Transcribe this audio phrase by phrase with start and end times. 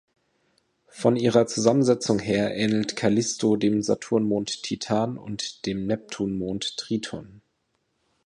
[0.87, 7.43] Von ihrer Zusammensetzung her ähnelt Kallisto dem Saturnmond Titan und dem Neptunmond Triton.